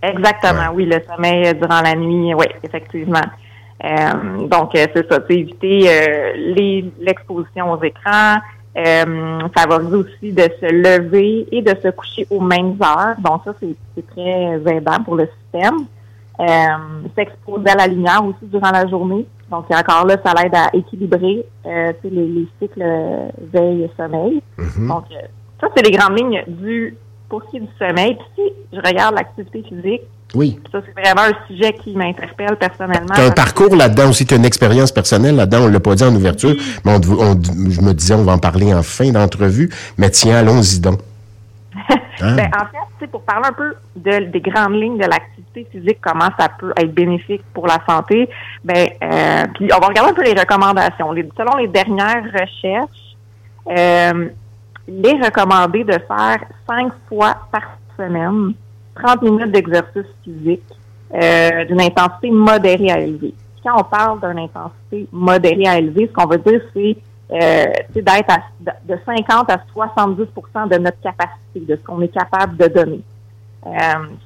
Exactement, 0.00 0.70
oui, 0.74 0.86
le 0.86 1.00
sommeil 1.10 1.54
durant 1.54 1.80
la 1.80 1.94
nuit, 1.94 2.34
oui, 2.34 2.46
effectivement. 2.62 3.24
Euh, 3.84 4.46
donc, 4.46 4.74
euh, 4.74 4.86
c'est 4.94 5.10
ça, 5.10 5.18
c'est 5.28 5.36
éviter 5.36 5.88
euh, 5.88 6.92
l'exposition 7.00 7.72
aux 7.72 7.82
écrans, 7.82 8.36
favoriser 8.74 9.96
aussi 9.96 10.32
de 10.32 10.42
se 10.42 10.72
lever 10.72 11.46
et 11.52 11.62
de 11.62 11.74
se 11.80 11.88
coucher 11.90 12.26
aux 12.30 12.40
mêmes 12.40 12.76
heures. 12.82 13.14
Donc, 13.18 13.42
ça, 13.44 13.54
c'est 13.60 14.06
très 14.08 14.76
aidant 14.76 15.02
pour 15.04 15.16
le 15.16 15.28
système. 15.42 15.86
S'exposer 17.14 17.68
à 17.68 17.76
la 17.76 17.86
lumière 17.86 18.24
aussi 18.24 18.44
durant 18.50 18.70
la 18.70 18.86
journée. 18.88 19.26
Donc, 19.50 19.70
encore 19.70 20.06
là, 20.06 20.16
ça 20.24 20.32
l'aide 20.34 20.54
à 20.54 20.70
équilibrer 20.72 21.44
euh, 21.66 21.92
les, 22.02 22.46
cycles 22.60 22.82
euh, 22.82 23.28
veille-sommeil. 23.52 24.42
Mhm. 24.58 24.88
Donc, 24.88 25.04
euh, 25.12 25.26
ça, 25.60 25.68
c'est 25.76 25.84
les 25.84 25.96
grandes 25.96 26.18
lignes 26.18 26.42
du 26.46 26.96
pour 27.28 27.42
ce 27.44 27.50
qui 27.50 27.56
est 27.58 27.60
du 27.60 27.68
sommeil. 27.78 28.16
Puis 28.16 28.26
si 28.36 28.52
je 28.72 28.78
regarde 28.78 29.14
l'activité 29.14 29.62
physique, 29.62 30.02
oui. 30.34 30.58
Ça, 30.72 30.80
c'est 30.84 31.00
vraiment 31.00 31.22
un 31.22 31.46
sujet 31.46 31.72
qui 31.72 31.94
m'interpelle 31.96 32.56
personnellement. 32.56 33.14
Un 33.16 33.30
parcours 33.30 33.76
là-dedans 33.76 34.10
aussi, 34.10 34.26
tu 34.26 34.34
as 34.34 34.36
une 34.36 34.44
expérience 34.44 34.92
personnelle 34.92 35.36
là-dedans, 35.36 35.62
on 35.62 35.68
ne 35.68 35.72
l'a 35.72 35.80
pas 35.80 35.94
dit 35.94 36.04
en 36.04 36.14
ouverture, 36.14 36.54
mais 36.84 36.92
je 37.02 37.80
me 37.80 37.92
disais, 37.92 38.14
on 38.14 38.24
va 38.24 38.32
en 38.32 38.38
parler 38.38 38.74
en 38.74 38.82
fin 38.82 39.10
d'entrevue, 39.10 39.70
mais 39.98 40.10
tiens, 40.10 40.36
allons-y 40.36 40.80
donc. 40.80 41.00
Hein? 42.20 42.36
Ben, 42.36 42.48
en 42.56 42.66
fait, 43.00 43.08
pour 43.08 43.22
parler 43.22 43.48
un 43.48 43.52
peu 43.52 43.74
de, 43.96 44.30
des 44.30 44.40
grandes 44.40 44.74
lignes 44.74 44.98
de 44.98 45.04
l'activité 45.04 45.66
physique, 45.72 45.98
comment 46.00 46.28
ça 46.38 46.48
peut 46.48 46.72
être 46.76 46.94
bénéfique 46.94 47.42
pour 47.52 47.66
la 47.66 47.78
santé, 47.88 48.30
ben, 48.62 48.88
euh, 49.02 49.44
puis 49.54 49.68
on 49.74 49.80
va 49.80 49.88
regarder 49.88 50.10
un 50.12 50.14
peu 50.14 50.22
les 50.22 50.38
recommandations. 50.40 51.12
selon 51.36 51.56
les 51.56 51.66
dernières 51.66 52.24
recherches, 52.24 53.16
euh, 53.68 54.28
il 54.86 55.06
est 55.06 55.24
recommandé 55.24 55.82
de 55.82 55.92
faire 55.92 56.38
cinq 56.68 56.92
fois 57.08 57.36
par 57.50 57.78
semaine 57.96 58.54
30 58.94 59.22
minutes 59.22 59.52
d'exercice 59.52 60.06
physique 60.22 60.62
euh, 61.14 61.64
d'une 61.64 61.80
intensité 61.80 62.30
modérée 62.30 62.90
à 62.90 63.00
élevée. 63.00 63.34
Quand 63.62 63.80
on 63.80 63.84
parle 63.84 64.20
d'une 64.20 64.44
intensité 64.44 65.08
modérée 65.12 65.66
à 65.66 65.78
élevée, 65.78 66.08
ce 66.08 66.12
qu'on 66.12 66.28
veut 66.28 66.38
dire, 66.38 66.60
c'est 66.74 66.96
euh, 67.30 67.64
d'être 67.94 68.40
de 68.86 68.96
50 69.06 69.50
à 69.50 69.58
70% 69.74 70.68
de 70.68 70.78
notre 70.78 71.00
capacité, 71.00 71.60
de 71.60 71.76
ce 71.76 71.80
qu'on 71.82 72.00
est 72.02 72.08
capable 72.08 72.56
de 72.56 72.66
donner. 72.68 73.00
Euh, 73.66 73.70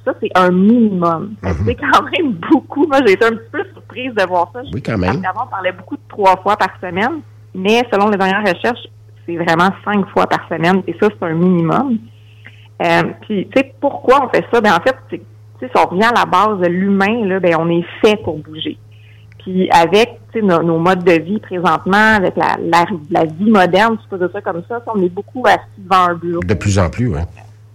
ça, 0.03 0.13
c'est 0.21 0.29
un 0.35 0.51
minimum. 0.51 1.35
Mhm. 1.41 1.53
C'est 1.65 1.75
quand 1.75 2.03
même 2.03 2.33
beaucoup. 2.51 2.85
Moi, 2.87 2.99
j'ai 3.05 3.13
été 3.13 3.25
un 3.25 3.31
petit 3.31 3.49
peu 3.51 3.63
surprise 3.71 4.13
de 4.13 4.23
voir 4.27 4.51
ça. 4.53 4.61
Oui, 4.73 4.81
quand 4.81 4.97
même. 4.97 5.23
Avant, 5.25 5.45
on 5.45 5.49
parlait 5.49 5.71
beaucoup 5.71 5.95
de 5.95 6.01
trois 6.09 6.35
fois 6.37 6.57
par 6.57 6.69
semaine, 6.81 7.21
mais 7.55 7.85
selon 7.91 8.09
les 8.09 8.17
dernières 8.17 8.41
recherches, 8.41 8.87
c'est 9.25 9.37
vraiment 9.37 9.69
cinq 9.85 10.07
fois 10.09 10.27
par 10.27 10.47
semaine, 10.49 10.81
et 10.87 10.95
ça, 10.99 11.07
c'est 11.07 11.25
un 11.25 11.33
minimum. 11.33 11.97
Euh, 12.81 13.03
puis, 13.21 13.47
tu 13.53 13.59
sais, 13.59 13.73
pourquoi 13.79 14.25
on 14.25 14.29
fait 14.29 14.45
ça? 14.51 14.61
Ben, 14.61 14.73
en 14.73 14.79
fait, 14.79 14.95
si 15.59 15.67
on 15.75 15.87
revient 15.87 16.05
à 16.05 16.19
la 16.19 16.25
base 16.25 16.59
de 16.59 16.67
l'humain, 16.67 17.25
là, 17.25 17.39
ben, 17.39 17.55
on 17.59 17.69
est 17.69 17.85
fait 18.01 18.17
pour 18.23 18.37
bouger. 18.37 18.77
Puis 19.39 19.69
avec 19.71 20.19
nos, 20.35 20.61
nos, 20.61 20.77
modes 20.77 21.03
de 21.03 21.13
vie 21.13 21.39
présentement, 21.39 22.15
avec 22.17 22.35
la, 22.35 22.57
la, 23.09 23.25
vie 23.25 23.49
moderne, 23.49 23.97
tu 24.01 24.07
peux 24.09 24.17
dire 24.17 24.29
ça 24.31 24.41
comme 24.41 24.63
ça, 24.67 24.81
on 24.93 25.01
est 25.01 25.09
beaucoup 25.09 25.43
assis 25.45 25.59
devant 25.77 26.09
un 26.09 26.15
bureau. 26.15 26.41
De 26.41 26.53
plus 26.53 26.77
en 26.77 26.89
plus, 26.89 27.07
oui. 27.07 27.19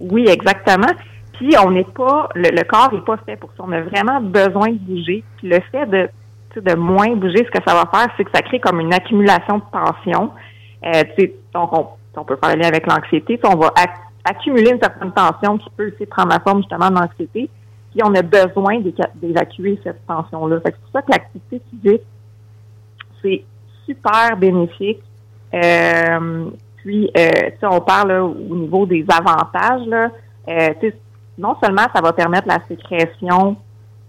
Oui, 0.00 0.26
exactement. 0.28 0.92
Puis 1.32 1.54
on 1.64 1.70
n'est 1.70 1.84
pas, 1.84 2.28
le, 2.34 2.62
corps 2.64 2.92
n'est 2.92 3.00
pas 3.00 3.16
fait 3.25 3.37
pour 3.37 3.50
ça. 3.56 3.64
On 3.66 3.73
a 3.73 3.80
vraiment 3.80 4.20
besoin 4.20 4.70
de 4.70 4.78
bouger. 4.78 5.25
Puis 5.38 5.49
le 5.49 5.61
fait 5.73 5.87
de 5.87 6.08
de 6.61 6.75
moins 6.76 7.16
bouger, 7.16 7.44
ce 7.44 7.50
que 7.50 7.64
ça 7.66 7.75
va 7.75 7.90
faire, 7.92 8.08
c'est 8.16 8.25
que 8.25 8.30
ça 8.32 8.42
crée 8.42 8.61
comme 8.61 8.78
une 8.78 8.94
accumulation 8.94 9.58
de 9.58 9.64
tension. 9.73 10.30
Euh, 10.87 11.02
donc, 11.52 11.73
on, 11.73 11.88
on 12.16 12.25
peut 12.25 12.37
parler 12.37 12.64
avec 12.64 12.87
l'anxiété. 12.87 13.40
On 13.44 13.56
va 13.56 13.73
accumuler 14.25 14.71
une 14.71 14.81
certaine 14.81 15.12
tension 15.12 15.59
qui 15.59 15.69
peut 15.76 15.93
prendre 16.11 16.31
la 16.31 16.40
forme 16.40 16.59
justement 16.59 16.88
de 16.90 16.95
l'anxiété. 16.95 17.50
Puis 17.90 18.00
on 18.04 18.14
a 18.14 18.23
besoin 18.23 18.81
d'évacuer 19.14 19.78
cette 19.85 20.04
tension-là. 20.07 20.59
C'est 20.64 20.76
pour 20.76 20.90
ça 20.93 21.02
que 21.02 21.12
l'activité 21.12 21.62
physique, 21.71 22.02
c'est 23.23 23.45
super 23.87 24.37
bénéfique. 24.37 25.02
Euh, 25.54 26.50
puis, 26.76 27.11
euh, 27.16 27.50
on 27.62 27.81
parle 27.81 28.12
au 28.12 28.57
niveau 28.57 28.85
des 28.85 29.07
avantages. 29.09 29.87
Là, 29.87 30.11
euh, 30.49 30.90
non 31.38 31.57
seulement 31.62 31.87
ça 31.95 32.02
va 32.02 32.12
permettre 32.12 32.49
la 32.49 32.59
sécrétion 32.69 33.57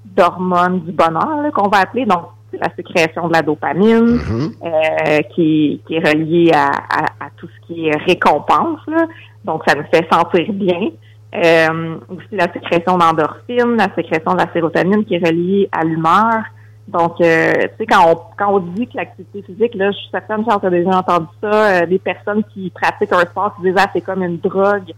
d'hormones 0.04 0.82
du 0.82 0.92
bonheur 0.92 1.52
qu'on 1.54 1.70
va 1.70 1.80
appeler, 1.80 2.06
donc 2.06 2.26
la 2.62 2.74
sécrétion 2.76 3.28
de 3.28 3.34
la 3.34 3.42
dopamine 3.42 4.18
mm-hmm. 4.18 4.52
euh, 4.64 5.22
qui, 5.36 5.82
qui, 5.88 5.96
est 5.96 6.08
reliée 6.08 6.52
à, 6.54 6.70
à, 6.70 7.30
tout 7.38 7.48
ce 7.48 7.68
qui 7.68 7.88
est 7.88 7.98
récompense. 8.06 8.80
Là. 8.88 9.06
Donc, 9.44 9.64
ça 9.68 9.76
nous 9.76 9.86
fait 9.92 10.08
sentir 10.12 10.52
bien. 10.54 10.90
Euh, 11.36 11.98
aussi 12.08 12.28
la 12.32 12.52
sécrétion 12.54 12.98
d'endorphine, 12.98 13.76
la 13.78 13.94
sécrétion 13.94 14.34
de 14.34 14.38
la 14.38 14.54
sérotonine 14.54 15.04
qui 15.04 15.16
est 15.16 15.26
reliée 15.26 15.68
à 15.72 15.84
l'humeur. 15.84 16.44
Donc, 16.88 17.20
euh, 17.20 17.52
tu 17.54 17.70
sais, 17.80 17.86
quand 17.88 18.10
on, 18.10 18.22
quand 18.38 18.54
on 18.54 18.60
dit 18.60 18.88
que 18.88 18.96
l'activité 18.96 19.42
physique, 19.42 19.74
là, 19.76 19.92
je 19.92 19.98
suis 19.98 20.10
certaine, 20.12 20.46
Charles, 20.46 20.62
tu 20.62 20.68
as 20.68 20.70
déjà 20.70 20.98
entendu 20.98 21.28
ça, 21.42 21.82
euh, 21.82 21.86
des 21.88 22.00
personnes 22.00 22.44
qui 22.54 22.70
pratiquent 22.70 23.12
un 23.12 23.26
sport 23.26 23.56
qui 23.56 23.64
disent, 23.64 23.76
ah, 23.78 23.88
c'est 23.92 24.02
comme 24.02 24.24
une 24.24 24.38
drogue. 24.38 24.94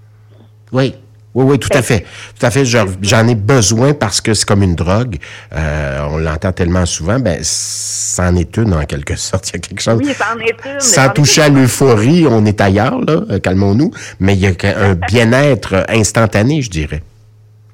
Oui. 0.72 0.94
Oui, 1.38 1.46
oui, 1.50 1.60
tout 1.60 1.70
à 1.72 1.84
fait. 1.84 2.04
Tout 2.40 2.46
à 2.48 2.50
fait. 2.50 2.66
J'en 2.66 3.28
ai 3.28 3.36
besoin 3.36 3.94
parce 3.94 4.22
que 4.22 4.34
c'est 4.34 4.48
comme 4.48 4.64
une 4.64 4.74
drogue. 4.74 5.18
Euh, 5.56 6.00
on 6.10 6.18
l'entend 6.18 6.52
tellement 6.52 6.88
souvent. 6.88 7.20
Ben, 7.20 7.38
c'en 7.44 8.36
est 8.36 8.58
une 8.58 8.74
en 8.74 8.84
quelque 8.86 9.16
sorte. 9.16 9.52
Il 9.52 9.54
y 9.54 9.58
a 9.58 9.60
quelque 9.60 9.80
chose. 9.80 10.00
Oui, 10.04 10.16
c'en 10.16 10.40
est 10.40 10.74
une. 10.74 10.80
Sans 10.80 11.10
toucher 11.10 11.44
à 11.44 11.50
l'euphorie, 11.50 12.26
on 12.28 12.44
est 12.46 12.60
ailleurs, 12.60 13.00
là. 13.06 13.38
Calmons-nous. 13.38 13.92
Mais 14.20 14.34
il 14.34 14.40
y 14.40 14.48
a 14.48 14.78
un 14.80 14.96
bien-être 15.08 15.86
instantané, 15.90 16.64
je 16.64 16.72
dirais. 16.72 17.04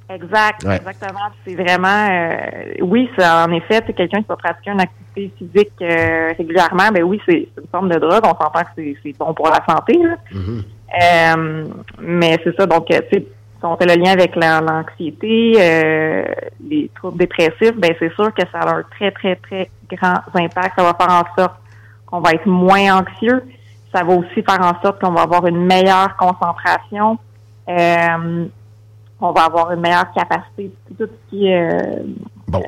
Exact, 0.09 0.65
exactement. 0.65 1.29
C'est 1.47 1.55
vraiment, 1.55 2.09
euh, 2.11 2.73
oui, 2.81 3.09
c'est 3.17 3.25
en 3.25 3.49
effet, 3.51 3.81
c'est 3.87 3.93
quelqu'un 3.93 4.21
qui 4.21 4.27
va 4.27 4.35
pratiquer 4.35 4.71
une 4.71 4.81
activité 4.81 5.31
physique 5.37 5.71
euh, 5.81 6.33
régulièrement, 6.37 6.89
ben 6.93 7.03
oui, 7.03 7.19
c'est 7.25 7.47
une 7.57 7.67
forme 7.71 7.89
de 7.89 7.97
drogue. 7.97 8.21
On 8.23 8.37
s'entend 8.37 8.61
que 8.75 8.93
c'est 9.01 9.17
bon 9.17 9.33
pour 9.33 9.47
la 9.47 9.63
santé. 9.67 9.97
Mm-hmm. 10.33 10.63
Euh, 11.01 11.65
mais 11.99 12.37
c'est 12.43 12.55
ça, 12.55 12.65
donc, 12.65 12.87
tu 12.87 13.23
sais, 13.63 13.67
si 13.67 13.73
on 13.73 13.77
fait 13.77 13.95
le 13.95 14.01
lien 14.01 14.11
avec 14.11 14.35
l'anxiété, 14.35 15.53
les 16.67 16.89
troubles 16.95 17.17
dépressifs, 17.17 17.75
ben 17.77 17.93
c'est 17.99 18.13
sûr 18.13 18.33
que 18.33 18.43
ça 18.51 18.59
a 18.59 18.75
un 18.77 18.83
très, 18.83 19.11
très, 19.11 19.35
très 19.37 19.69
grand 19.91 20.21
impact. 20.33 20.73
Ça 20.77 20.83
va 20.83 20.93
faire 20.93 21.09
en 21.09 21.41
sorte 21.41 21.55
qu'on 22.05 22.19
va 22.19 22.31
être 22.31 22.45
moins 22.45 22.99
anxieux. 22.99 23.43
Ça 23.93 24.03
va 24.03 24.13
aussi 24.13 24.41
faire 24.41 24.61
en 24.61 24.79
sorte 24.81 24.99
qu'on 25.01 25.11
va 25.11 25.21
avoir 25.21 25.45
une 25.47 25.65
meilleure 25.65 26.15
concentration. 26.17 27.17
Euh, 27.69 28.45
on 29.19 29.31
va 29.31 29.45
avoir 29.45 29.71
une 29.71 29.81
meilleure 29.81 30.11
capacité. 30.13 30.71
Tout 30.97 31.05
ce 31.05 31.29
qui 31.29 31.47
est. 31.47 31.73
Euh, 31.73 32.03
bon. 32.47 32.63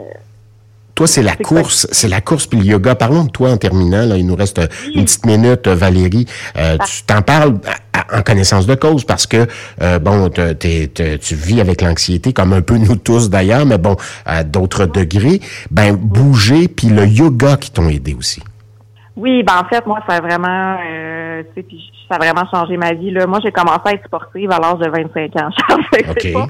Toi, 0.95 1.07
c'est 1.07 1.21
la 1.21 1.35
course, 1.35 1.87
c'est 1.91 2.07
la 2.07 2.21
course 2.21 2.47
puis 2.47 2.59
le 2.59 2.65
yoga. 2.65 2.95
Parlons 2.95 3.25
de 3.25 3.29
toi 3.29 3.51
en 3.51 3.57
terminant. 3.57 4.05
Là, 4.05 4.17
il 4.17 4.25
nous 4.25 4.35
reste 4.35 4.61
une 4.93 5.03
petite 5.03 5.25
minute, 5.25 5.67
Valérie. 5.67 6.25
Euh, 6.57 6.77
tu 6.85 7.03
t'en 7.03 7.21
parles 7.21 7.55
en 8.13 8.21
connaissance 8.21 8.65
de 8.65 8.75
cause 8.75 9.03
parce 9.03 9.27
que 9.27 9.45
bon, 9.99 10.29
tu 10.29 11.35
vis 11.35 11.59
avec 11.59 11.81
l'anxiété 11.81 12.33
comme 12.33 12.53
un 12.53 12.61
peu 12.61 12.77
nous 12.77 12.95
tous 12.95 13.29
d'ailleurs, 13.29 13.65
mais 13.65 13.77
bon, 13.77 13.97
à 14.25 14.43
d'autres 14.43 14.85
degrés. 14.85 15.41
Ben 15.69 15.95
bouger 15.95 16.67
puis 16.67 16.87
le 16.87 17.05
yoga 17.05 17.57
qui 17.57 17.71
t'ont 17.71 17.89
aidé 17.89 18.13
aussi. 18.13 18.41
Oui, 19.15 19.43
ben 19.43 19.53
en 19.63 19.69
fait, 19.69 19.85
moi, 19.85 19.99
ça 20.07 20.15
a 20.15 20.21
vraiment, 20.21 20.77
euh, 20.85 21.43
tu 21.55 21.61
sais, 21.61 21.67
ça 22.09 22.15
a 22.15 22.17
vraiment 22.17 22.45
changé 22.51 22.75
ma 22.75 22.93
vie. 22.93 23.11
Là. 23.11 23.25
Moi, 23.25 23.39
j'ai 23.43 23.51
commencé 23.51 23.81
à 23.85 23.91
être 23.93 24.05
sportive 24.05 24.51
à 24.51 24.59
l'âge 24.59 24.79
de 24.79 24.89
25 24.89 25.35
ans. 25.41 25.49
c'est 25.93 26.33
pas, 26.33 26.47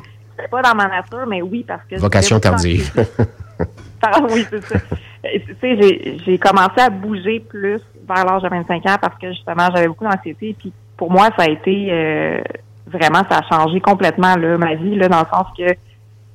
pas 0.49 0.61
dans 0.63 0.75
ma 0.75 0.87
nature, 0.87 1.25
mais 1.27 1.41
oui, 1.43 1.63
parce 1.67 1.81
que... 1.89 1.99
Vocation 1.99 2.39
tardive. 2.39 2.91
oui, 4.31 4.45
c'est 4.49 4.63
ça. 4.63 4.79
Tu 5.23 5.55
sais, 5.59 6.17
j'ai 6.25 6.37
commencé 6.37 6.79
à 6.79 6.89
bouger 6.89 7.39
plus 7.39 7.81
vers 8.07 8.25
l'âge 8.25 8.43
de 8.43 8.49
25 8.49 8.85
ans 8.85 8.97
parce 9.01 9.17
que, 9.19 9.29
justement, 9.29 9.69
j'avais 9.73 9.87
beaucoup 9.87 10.03
d'anxiété. 10.03 10.55
Puis, 10.57 10.71
pour 10.97 11.11
moi, 11.11 11.29
ça 11.37 11.45
a 11.45 11.49
été... 11.49 11.87
Euh, 11.89 12.41
vraiment, 12.87 13.23
ça 13.29 13.39
a 13.39 13.43
changé 13.49 13.79
complètement 13.81 14.35
ma 14.37 14.75
vie, 14.75 14.97
dans 14.97 15.19
le 15.19 15.25
sens 15.31 15.47
que 15.57 15.75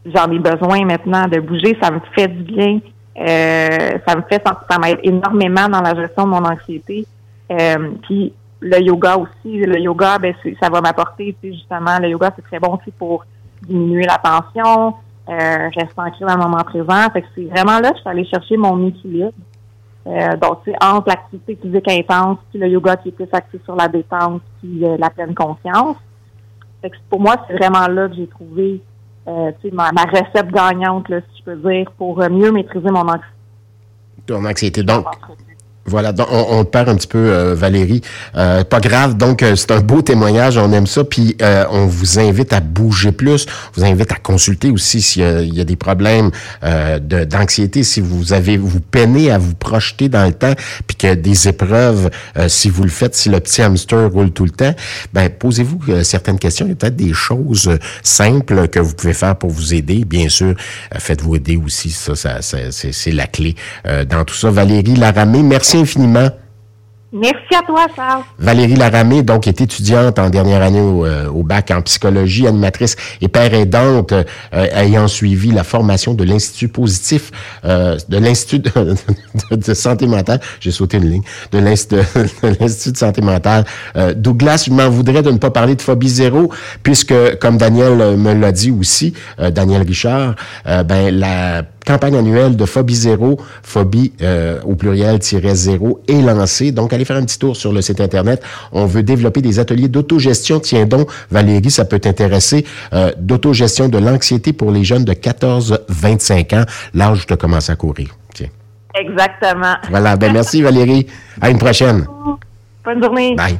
j'en 0.06 0.30
ai 0.30 0.38
besoin 0.38 0.84
maintenant 0.84 1.28
de 1.28 1.40
bouger. 1.40 1.76
Ça 1.80 1.90
me 1.90 2.00
fait 2.14 2.28
du 2.28 2.42
bien. 2.42 2.80
Euh, 3.18 3.98
ça 4.06 4.16
me 4.16 4.22
fait 4.22 4.42
ça 4.70 4.78
m'aide 4.78 5.00
énormément 5.02 5.68
dans 5.68 5.80
la 5.80 5.94
gestion 5.94 6.24
de 6.24 6.30
mon 6.30 6.44
anxiété. 6.44 7.06
Euh, 7.50 7.90
puis 8.02 8.32
le 8.60 8.80
yoga 8.80 9.16
aussi, 9.16 9.58
le 9.58 9.78
yoga, 9.78 10.18
ben 10.18 10.34
ça 10.60 10.68
va 10.70 10.80
m'apporter, 10.80 11.34
justement, 11.42 11.98
le 12.00 12.10
yoga 12.10 12.32
c'est 12.36 12.42
très 12.42 12.58
bon 12.58 12.76
aussi 12.76 12.90
pour 12.92 13.24
diminuer 13.62 14.06
la 14.06 14.18
tension, 14.18 14.94
euh, 15.30 15.68
rester 15.74 15.94
ancré 15.96 16.24
dans 16.24 16.34
le 16.34 16.42
moment 16.42 16.64
présent. 16.64 17.10
Fait 17.12 17.22
que 17.22 17.28
c'est 17.34 17.44
vraiment 17.44 17.78
là 17.78 17.90
que 17.90 17.96
je 17.96 18.00
suis 18.00 18.10
allée 18.10 18.24
chercher 18.26 18.56
mon 18.56 18.86
équilibre. 18.88 19.32
Euh, 20.06 20.36
donc, 20.36 20.64
tu 20.64 20.72
entre 20.80 21.08
l'activité 21.08 21.58
physique 21.60 21.88
intense, 21.88 22.38
puis 22.50 22.58
le 22.58 22.68
yoga 22.68 22.96
qui 22.96 23.10
est 23.10 23.12
plus 23.12 23.28
axé 23.32 23.60
sur 23.64 23.76
la 23.76 23.86
détente, 23.86 24.42
puis 24.60 24.84
euh, 24.84 24.96
la 24.98 25.10
pleine 25.10 25.34
conscience. 25.34 25.96
Fait 26.80 26.90
que 26.90 26.96
pour 27.08 27.20
moi, 27.20 27.36
c'est 27.46 27.56
vraiment 27.56 27.86
là 27.86 28.08
que 28.08 28.16
j'ai 28.16 28.26
trouvé 28.26 28.80
euh, 29.28 29.52
ma, 29.72 29.92
ma, 29.92 30.02
recette 30.04 30.50
gagnante, 30.50 31.08
là, 31.10 31.20
si 31.20 31.40
je 31.40 31.44
peux 31.44 31.56
dire, 31.56 31.90
pour 31.98 32.18
mieux 32.30 32.50
maîtriser 32.50 32.90
mon 32.90 33.02
anxiété. 33.02 33.24
Ton 34.26 34.44
anxiété. 34.44 34.82
Donc, 34.82 35.06
voilà, 35.86 36.12
donc 36.12 36.28
on, 36.30 36.58
on, 36.58 36.64
perd 36.64 36.90
un 36.90 36.94
petit 36.94 37.06
peu, 37.06 37.18
euh, 37.18 37.54
Valérie. 37.54 38.02
Euh, 38.36 38.64
pas 38.64 38.80
grave, 38.80 39.16
donc 39.16 39.42
euh, 39.42 39.56
c'est 39.56 39.70
un 39.70 39.80
beau 39.80 40.02
témoignage, 40.02 40.58
on 40.58 40.72
aime 40.72 40.86
ça. 40.86 41.04
Puis 41.04 41.36
on 41.70 41.86
vous 41.86 42.18
invite 42.18 42.52
à 42.52 42.60
bouger 42.60 43.12
plus, 43.12 43.46
on 43.46 43.80
vous 43.80 43.86
invite 43.86 44.12
à 44.12 44.16
consulter 44.16 44.70
aussi 44.70 45.00
s'il 45.00 45.22
y, 45.22 45.56
y, 45.56 45.60
a 45.60 45.64
des 45.64 45.76
problèmes 45.76 46.30
d'anxiété, 47.00 47.82
si 47.82 48.00
vous 48.00 48.32
avez 48.32 48.56
vous 48.56 48.80
peinez 48.80 49.30
à 49.30 49.38
vous 49.38 49.54
projeter 49.54 50.08
dans 50.08 50.26
le 50.26 50.32
temps, 50.32 50.52
puis 50.86 50.96
que 50.96 51.14
des 51.14 51.48
épreuves, 51.48 52.10
si 52.48 52.68
vous 52.68 52.82
le 52.82 52.90
faites, 52.90 53.14
si 53.14 53.28
le 53.28 53.40
petit 53.40 53.62
hamster 53.62 54.10
roule 54.10 54.30
tout 54.30 54.44
le 54.44 54.50
temps, 54.50 54.74
ben 55.12 55.28
posez-vous 55.28 55.80
certaines 56.02 56.38
questions. 56.38 56.66
Il 56.66 56.70
y 56.70 56.72
a 56.72 56.76
peut-être 56.76 56.96
des 56.96 57.12
choses 57.12 57.78
simples 58.02 58.68
que 58.68 58.80
vous 58.80 58.94
pouvez 58.94 59.14
faire 59.14 59.36
pour 59.36 59.50
vous 59.50 59.74
aider. 59.74 60.04
Bien 60.04 60.28
sûr, 60.28 60.54
faites-vous 60.98 61.36
aider 61.36 61.56
aussi, 61.56 61.90
ça, 61.90 62.14
ça, 62.14 62.40
c'est 62.42 63.12
la 63.12 63.26
clé 63.26 63.54
dans 64.08 64.24
tout 64.24 64.34
ça. 64.34 64.50
Valérie 64.50 64.96
Laramé, 64.96 65.42
merci 65.42 65.69
infiniment. 65.78 66.30
Merci 67.12 67.56
à 67.56 67.62
toi, 67.66 67.86
Charles. 67.96 68.22
Valérie 68.38 68.76
Laramé, 68.76 69.24
donc, 69.24 69.48
est 69.48 69.60
étudiante 69.60 70.20
en 70.20 70.30
dernière 70.30 70.62
année 70.62 70.80
au, 70.80 71.04
euh, 71.04 71.28
bac 71.42 71.72
en 71.72 71.82
psychologie, 71.82 72.46
animatrice 72.46 72.94
et 73.20 73.26
père 73.26 73.52
aidante, 73.52 74.12
euh, 74.12 74.24
ayant 74.52 75.08
suivi 75.08 75.50
la 75.50 75.64
formation 75.64 76.14
de 76.14 76.22
l'Institut 76.22 76.68
positif, 76.68 77.32
euh, 77.64 77.98
de 78.08 78.16
l'Institut 78.18 78.70
de, 79.50 79.74
santé 79.74 80.06
mentale, 80.06 80.40
j'ai 80.60 80.70
sauté 80.70 80.98
une 80.98 81.10
ligne, 81.10 81.22
de 81.50 81.58
l'Institut 81.58 82.92
de 82.92 82.96
santé 82.96 83.22
mentale. 83.22 83.64
Douglas, 84.14 84.64
je 84.68 84.72
m'en 84.72 84.88
voudrais 84.88 85.22
de 85.22 85.32
ne 85.32 85.38
pas 85.38 85.50
parler 85.50 85.74
de 85.74 85.82
phobie 85.82 86.08
zéro, 86.08 86.52
puisque, 86.84 87.14
comme 87.40 87.56
Daniel 87.56 88.16
me 88.16 88.34
l'a 88.34 88.52
dit 88.52 88.70
aussi, 88.70 89.14
Daniel 89.38 89.82
Richard, 89.82 90.36
ben, 90.64 91.10
la 91.10 91.62
campagne 91.84 92.16
annuelle 92.16 92.56
de 92.56 92.64
Phobie 92.64 92.94
Zéro, 92.94 93.38
Phobie 93.62 94.12
euh, 94.22 94.60
au 94.64 94.74
pluriel-zéro 94.74 96.00
est 96.08 96.20
lancée. 96.20 96.72
Donc, 96.72 96.92
allez 96.92 97.04
faire 97.04 97.16
un 97.16 97.24
petit 97.24 97.38
tour 97.38 97.56
sur 97.56 97.72
le 97.72 97.82
site 97.82 98.00
Internet. 98.00 98.42
On 98.72 98.86
veut 98.86 99.02
développer 99.02 99.42
des 99.42 99.58
ateliers 99.58 99.88
d'autogestion. 99.88 100.60
Tiens 100.60 100.86
donc, 100.86 101.10
Valérie, 101.30 101.70
ça 101.70 101.84
peut 101.84 101.98
t'intéresser. 101.98 102.64
Euh, 102.92 103.12
d'autogestion 103.18 103.88
de 103.88 103.98
l'anxiété 103.98 104.52
pour 104.52 104.70
les 104.70 104.84
jeunes 104.84 105.04
de 105.04 105.12
14-25 105.12 106.60
ans, 106.60 106.64
l'âge 106.94 107.26
de 107.26 107.34
commencer 107.34 107.72
à 107.72 107.76
courir. 107.76 108.08
Tiens. 108.34 108.48
Exactement. 108.94 109.74
Voilà. 109.88 110.16
Ben, 110.16 110.32
merci, 110.32 110.62
Valérie. 110.62 111.06
À 111.40 111.50
une 111.50 111.58
prochaine. 111.58 112.06
Bonne 112.84 113.02
journée. 113.02 113.34
Bye. 113.34 113.58